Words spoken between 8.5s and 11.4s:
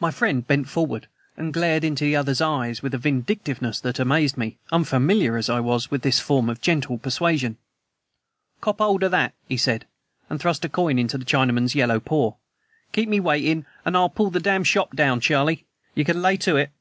"Kop 'old o' that," he said, and thrust a coin into the